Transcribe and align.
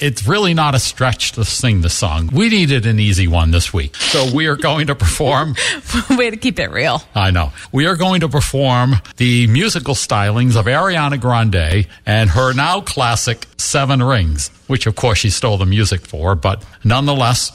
It's 0.00 0.26
really 0.26 0.54
not 0.54 0.74
a 0.74 0.78
stretch 0.78 1.32
to 1.32 1.44
sing 1.44 1.80
the 1.80 1.88
song. 1.90 2.30
We 2.32 2.48
needed 2.48 2.86
an 2.86 2.98
easy 2.98 3.28
one 3.28 3.50
this 3.50 3.72
week. 3.72 3.96
So 3.96 4.34
we 4.34 4.46
are 4.46 4.56
going 4.56 4.88
to 4.88 4.94
perform. 4.94 5.54
Way 6.10 6.30
to 6.30 6.36
keep 6.36 6.58
it 6.58 6.70
real. 6.70 7.02
I 7.14 7.30
know. 7.30 7.52
We 7.72 7.86
are 7.86 7.96
going 7.96 8.20
to 8.20 8.28
perform 8.28 8.96
the 9.16 9.46
musical 9.46 9.94
stylings 9.94 10.56
of 10.56 10.66
Ariana 10.66 11.20
Grande 11.20 11.86
and 12.06 12.30
her 12.30 12.52
now 12.52 12.80
classic 12.80 13.46
Seven 13.56 14.02
Rings, 14.02 14.48
which 14.66 14.86
of 14.86 14.94
course 14.96 15.18
she 15.18 15.30
stole 15.30 15.56
the 15.58 15.66
music 15.66 16.06
for, 16.06 16.34
but 16.34 16.64
nonetheless, 16.84 17.50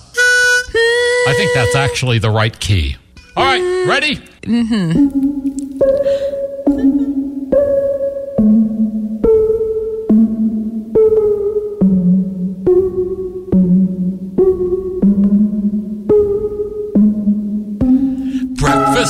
I 1.28 1.34
think 1.36 1.52
that's 1.54 1.76
actually 1.76 2.20
the 2.20 2.30
right 2.30 2.58
key. 2.60 2.96
All 3.38 3.44
right, 3.46 3.86
ready? 3.88 4.16
Mm-hmm. 4.44 5.49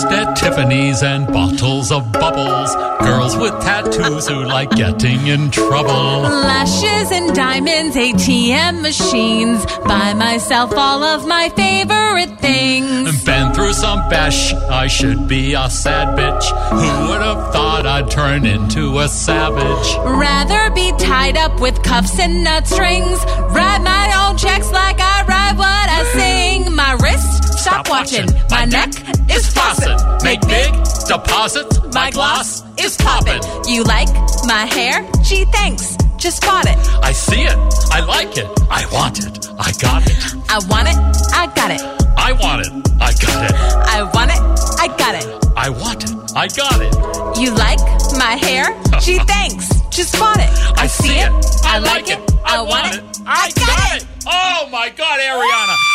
At 0.06 0.36
Tiffany's 0.38 1.04
and 1.04 1.28
bottles 1.28 1.92
of 1.92 2.12
bubbles. 2.14 2.74
Girls 3.02 3.36
with 3.36 3.52
tattoos 3.62 4.28
who 4.28 4.46
like 4.46 4.70
getting 4.72 5.28
in 5.28 5.52
trouble. 5.52 6.22
Lashes 6.22 7.12
and 7.12 7.36
diamonds, 7.36 7.96
ATM 7.98 8.82
machines. 8.82 9.66
Buy 9.86 10.14
myself 10.14 10.72
all 10.74 11.04
of 11.04 11.28
my 11.28 11.50
favorite 11.50 12.40
things. 12.40 13.24
Been 13.26 13.54
through 13.54 13.74
some 13.74 14.08
bash, 14.10 14.54
I 14.54 14.88
should 14.88 15.28
be 15.28 15.54
a 15.54 15.70
sad 15.70 16.18
bitch. 16.18 16.46
Who 16.70 17.10
would 17.10 17.22
have 17.22 17.52
thought 17.52 17.86
I'd 17.86 18.10
turn 18.10 18.46
into 18.46 19.00
a 19.00 19.08
savage? 19.08 19.96
Rather 20.06 20.70
be 20.74 20.92
tied 20.98 21.38
up 21.38 21.60
with 21.60 21.84
cuffs 21.84 22.18
and 22.20 22.44
nut 22.44 22.68
strings. 22.68 23.24
Write 23.52 23.82
my 23.84 24.28
own 24.28 24.38
checks 24.38 24.72
like 24.72 25.00
I 25.00 25.26
write 25.28 25.58
what 25.58 25.90
I 25.90 26.04
sing. 26.14 26.74
My 26.74 26.94
wrist, 26.94 27.49
stop, 27.60 27.90
watching. 27.90 28.28
My 28.50 28.66
neck 28.66 28.90
is 29.30 29.48
faucet. 29.54 30.24
Make 30.24 30.42
big 30.48 30.72
deposits. 31.08 31.80
My 31.94 32.10
gloss 32.12 32.64
is 32.80 32.96
popping. 32.98 33.42
You 33.68 33.84
like 33.84 34.10
my 34.46 34.66
hair? 34.66 35.06
Gee, 35.24 35.46
thanks. 35.46 35.98
Just 36.18 36.42
bought 36.42 36.66
it. 36.66 36.78
I 37.02 37.12
see 37.12 37.42
it. 37.44 37.58
I 37.92 38.02
like 38.02 38.38
it. 38.38 38.48
I 38.70 38.86
want 38.92 39.20
it. 39.20 39.48
I 39.60 39.72
got 39.80 40.04
it. 40.06 40.18
I 40.50 40.60
want 40.70 40.88
it. 40.88 40.98
I 41.34 41.48
got 41.56 41.72
it. 41.72 41.82
I 42.18 42.34
want 42.34 42.66
it. 42.66 42.72
I 43.02 43.14
got 43.14 43.46
it. 43.46 43.56
I 43.56 44.04
want 44.14 44.32
it. 44.32 44.42
I 44.80 44.88
got 44.98 45.16
it. 45.16 45.54
I 45.56 45.70
want 45.70 46.04
it. 46.04 46.12
I 46.36 46.48
got 46.48 46.82
it. 46.82 47.40
You 47.40 47.54
like 47.56 47.80
my 48.18 48.36
hair? 48.40 48.76
Gee, 49.00 49.20
thanks. 49.20 49.70
Just 49.90 50.18
bought 50.20 50.40
it. 50.40 50.50
I 50.78 50.88
see 50.88 51.20
it. 51.20 51.32
I 51.64 51.80
like 51.80 52.10
it. 52.10 52.20
I 52.46 52.62
want 52.62 52.96
it. 52.96 53.04
I 53.26 53.52
got 53.52 54.02
it. 54.02 54.08
Oh 54.28 54.68
my 54.72 54.90
God, 54.90 55.20
Ariana. 55.20 55.89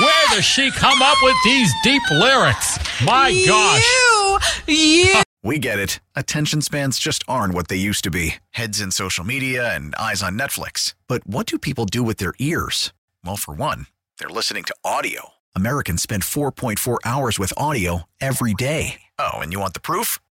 Where 0.00 0.26
does 0.30 0.44
she 0.44 0.72
come 0.72 1.00
up 1.02 1.18
with 1.22 1.36
these 1.44 1.72
deep 1.84 2.02
lyrics? 2.10 2.78
My 3.04 3.32
gosh. 3.46 3.84
You, 4.66 4.74
you. 4.74 5.22
We 5.44 5.58
get 5.58 5.78
it. 5.78 6.00
Attention 6.16 6.62
spans 6.62 6.98
just 6.98 7.22
aren't 7.28 7.52
what 7.52 7.68
they 7.68 7.76
used 7.76 8.02
to 8.04 8.10
be 8.10 8.36
heads 8.52 8.80
in 8.80 8.90
social 8.90 9.24
media 9.24 9.76
and 9.76 9.94
eyes 9.96 10.22
on 10.22 10.38
Netflix. 10.38 10.94
But 11.06 11.26
what 11.26 11.46
do 11.46 11.58
people 11.58 11.84
do 11.84 12.02
with 12.02 12.16
their 12.16 12.32
ears? 12.38 12.94
Well, 13.22 13.36
for 13.36 13.52
one, 13.52 13.86
they're 14.18 14.30
listening 14.30 14.64
to 14.64 14.74
audio. 14.86 15.34
Americans 15.54 16.00
spend 16.00 16.22
4.4 16.22 16.96
hours 17.04 17.38
with 17.38 17.52
audio 17.58 18.04
every 18.22 18.54
day. 18.54 19.02
Oh, 19.18 19.34
and 19.34 19.52
you 19.52 19.60
want 19.60 19.74
the 19.74 19.80
proof? 19.80 20.18